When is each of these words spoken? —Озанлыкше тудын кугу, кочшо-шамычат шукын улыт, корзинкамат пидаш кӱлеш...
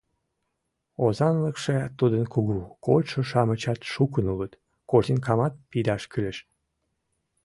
—Озанлыкше 1.05 1.77
тудын 1.99 2.23
кугу, 2.33 2.59
кочшо-шамычат 2.85 3.79
шукын 3.91 4.25
улыт, 4.33 4.53
корзинкамат 4.89 5.53
пидаш 5.69 6.03
кӱлеш... 6.11 6.37